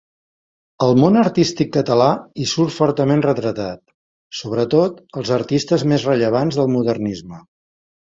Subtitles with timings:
[0.85, 2.07] El món artístic català
[2.39, 3.81] hi surt fortament retratat,
[4.41, 7.49] sobretot els artistes més rellevants del Modernisme.